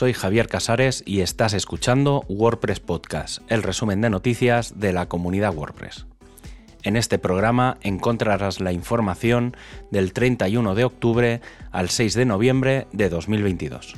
[0.00, 5.54] soy Javier Casares y estás escuchando WordPress Podcast, el resumen de noticias de la comunidad
[5.54, 6.06] WordPress.
[6.82, 9.54] En este programa encontrarás la información
[9.90, 11.40] del 31 de octubre
[11.70, 13.94] al 6 de noviembre de 2022.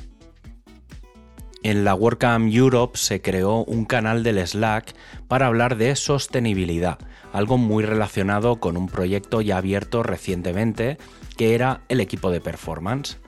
[1.63, 4.93] En la WordCamp Europe se creó un canal del Slack
[5.29, 6.97] para hablar de sostenibilidad,
[7.31, 10.97] algo muy relacionado con un proyecto ya abierto recientemente
[11.37, 13.22] que era el equipo de performance.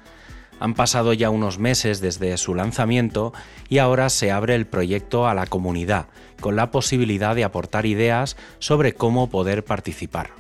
[0.60, 3.34] Han pasado ya unos meses desde su lanzamiento
[3.68, 6.08] y ahora se abre el proyecto a la comunidad,
[6.40, 10.32] con la posibilidad de aportar ideas sobre cómo poder participar.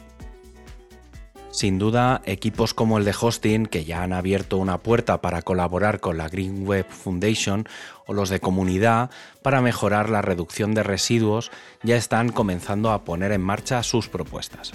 [1.55, 6.01] Sin duda, equipos como el de Hosting, que ya han abierto una puerta para colaborar
[6.01, 7.65] con la Green Web Foundation,
[8.05, 9.09] o los de comunidad
[9.41, 11.51] para mejorar la reducción de residuos,
[11.81, 14.73] ya están comenzando a poner en marcha sus propuestas.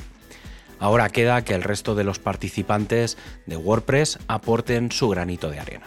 [0.80, 5.87] Ahora queda que el resto de los participantes de WordPress aporten su granito de arena.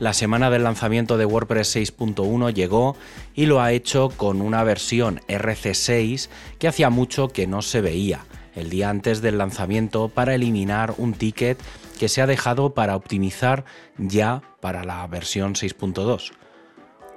[0.00, 2.96] La semana del lanzamiento de WordPress 6.1 llegó
[3.32, 8.26] y lo ha hecho con una versión RC6 que hacía mucho que no se veía,
[8.56, 11.62] el día antes del lanzamiento para eliminar un ticket
[11.98, 13.64] que se ha dejado para optimizar
[13.96, 16.32] ya para la versión 6.2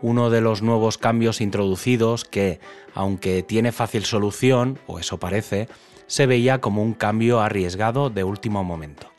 [0.02, 2.60] uno de los nuevos cambios introducidos que,
[2.94, 5.68] aunque tiene fácil solución, o eso parece,
[6.08, 9.12] se veía como un cambio arriesgado de último momento.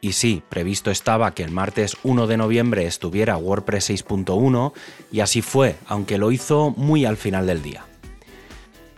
[0.00, 4.72] Y sí, previsto estaba que el martes 1 de noviembre estuviera WordPress 6.1
[5.10, 7.84] y así fue, aunque lo hizo muy al final del día.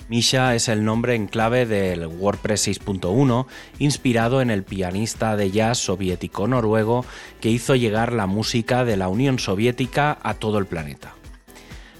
[0.08, 3.46] Misha es el nombre en clave del WordPress 6.1,
[3.78, 7.04] inspirado en el pianista de jazz soviético noruego
[7.42, 11.12] que hizo llegar la música de la Unión Soviética a todo el planeta.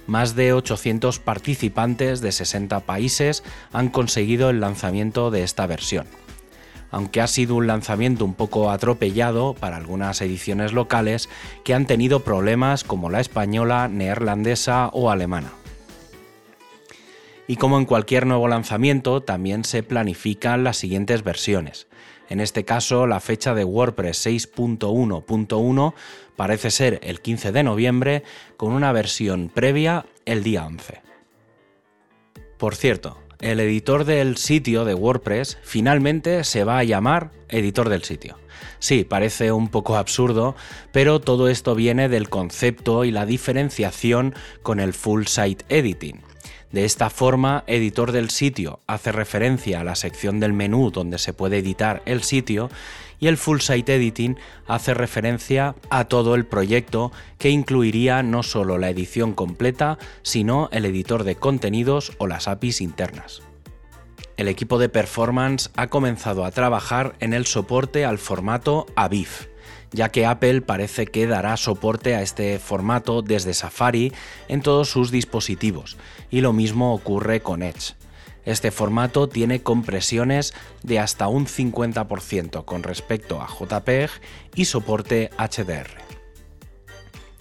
[0.07, 6.07] Más de 800 participantes de 60 países han conseguido el lanzamiento de esta versión.
[6.89, 11.29] Aunque ha sido un lanzamiento un poco atropellado para algunas ediciones locales
[11.63, 15.58] que han tenido problemas como la española, neerlandesa o alemana.
[17.49, 21.87] Y como en cualquier nuevo lanzamiento, también se planifican las siguientes versiones.
[22.29, 25.93] En este caso, la fecha de WordPress 6.1.1
[26.35, 28.23] parece ser el 15 de noviembre,
[28.55, 31.01] con una versión previa el día 11.
[32.59, 38.03] Por cierto, el editor del sitio de WordPress finalmente se va a llamar editor del
[38.03, 38.37] sitio.
[38.77, 40.55] Sí, parece un poco absurdo,
[40.91, 46.21] pero todo esto viene del concepto y la diferenciación con el full site editing.
[46.71, 51.33] De esta forma, editor del sitio hace referencia a la sección del menú donde se
[51.33, 52.69] puede editar el sitio
[53.19, 54.37] y el Full Site Editing
[54.67, 60.85] hace referencia a todo el proyecto que incluiría no solo la edición completa, sino el
[60.85, 63.41] editor de contenidos o las APIs internas.
[64.37, 69.47] El equipo de performance ha comenzado a trabajar en el soporte al formato AVIF,
[69.91, 74.13] ya que Apple parece que dará soporte a este formato desde Safari
[74.47, 75.97] en todos sus dispositivos,
[76.29, 77.95] y lo mismo ocurre con Edge.
[78.45, 84.09] Este formato tiene compresiones de hasta un 50% con respecto a JPEG
[84.55, 85.89] y soporte HDR.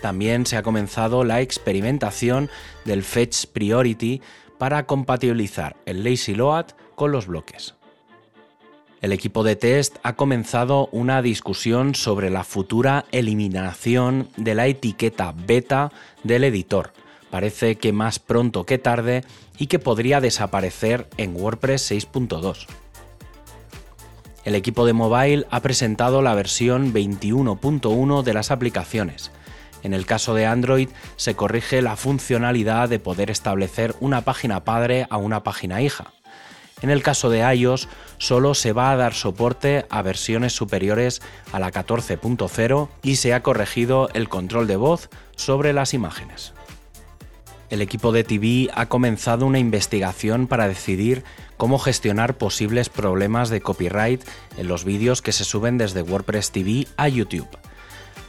[0.00, 2.50] También se ha comenzado la experimentación
[2.84, 4.20] del Fetch Priority
[4.58, 7.77] para compatibilizar el Lazy Load con los bloques.
[9.00, 15.32] El equipo de test ha comenzado una discusión sobre la futura eliminación de la etiqueta
[15.36, 15.92] beta
[16.24, 16.92] del editor.
[17.30, 19.22] Parece que más pronto que tarde
[19.56, 22.66] y que podría desaparecer en WordPress 6.2.
[24.44, 29.30] El equipo de mobile ha presentado la versión 21.1 de las aplicaciones.
[29.84, 35.06] En el caso de Android se corrige la funcionalidad de poder establecer una página padre
[35.10, 36.12] a una página hija.
[36.80, 41.20] En el caso de iOS, solo se va a dar soporte a versiones superiores
[41.52, 46.52] a la 14.0 y se ha corregido el control de voz sobre las imágenes.
[47.70, 51.24] El equipo de TV ha comenzado una investigación para decidir
[51.56, 54.22] cómo gestionar posibles problemas de copyright
[54.56, 57.48] en los vídeos que se suben desde WordPress TV a YouTube.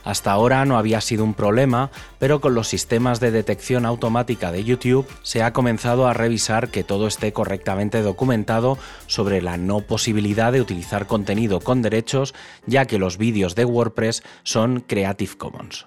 [0.09, 4.63] Hasta ahora no había sido un problema, pero con los sistemas de detección automática de
[4.63, 10.51] YouTube se ha comenzado a revisar que todo esté correctamente documentado sobre la no posibilidad
[10.51, 12.33] de utilizar contenido con derechos,
[12.65, 15.85] ya que los vídeos de WordPress son Creative Commons.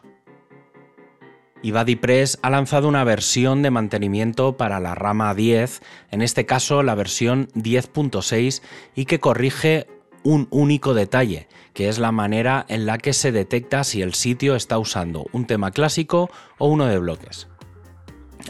[1.60, 5.82] Y BuddyPress ha lanzado una versión de mantenimiento para la rama 10,
[6.12, 8.62] en este caso la versión 10.6,
[8.94, 9.88] y que corrige
[10.24, 14.56] un único detalle, que es la manera en la que se detecta si el sitio
[14.56, 17.48] está usando un tema clásico o uno de bloques.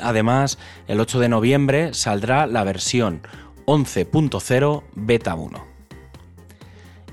[0.01, 0.59] Además,
[0.89, 3.23] el 8 de noviembre saldrá la versión
[3.67, 5.73] 11.0 Beta 1.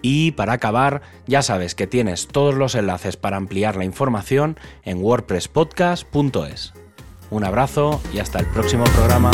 [0.02, 5.04] Y para acabar, ya sabes que tienes todos los enlaces para ampliar la información en
[5.04, 6.74] wordpresspodcast.es.
[7.32, 9.32] Un abrazo y hasta el próximo programa.